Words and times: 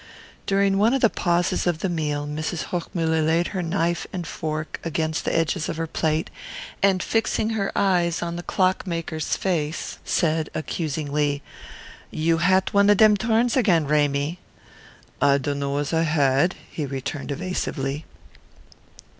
During 0.47 0.79
one 0.79 0.95
of 0.95 1.01
the 1.01 1.11
pauses 1.11 1.67
of 1.67 1.77
the 1.81 1.87
meal 1.87 2.25
Mrs. 2.25 2.69
Hochmuller 2.71 3.21
laid 3.21 3.49
her 3.49 3.61
knife 3.61 4.07
and 4.11 4.25
fork 4.25 4.79
against 4.83 5.25
the 5.25 5.35
edges 5.37 5.69
of 5.69 5.77
her 5.77 5.85
plate, 5.85 6.31
and, 6.81 7.03
fixing 7.03 7.51
her 7.51 7.71
eyes 7.77 8.23
on 8.23 8.35
the 8.35 8.41
clock 8.41 8.87
maker's 8.87 9.37
face, 9.37 9.99
said 10.03 10.49
accusingly: 10.55 11.43
"You 12.09 12.39
hat 12.39 12.73
one 12.73 12.89
of 12.89 12.97
dem 12.97 13.15
turns 13.15 13.55
again, 13.55 13.85
Ramy." 13.85 14.39
"I 15.21 15.37
dunno 15.37 15.77
as 15.77 15.93
I 15.93 16.01
had," 16.01 16.55
he 16.71 16.87
returned 16.87 17.29
evasively. 17.31 18.05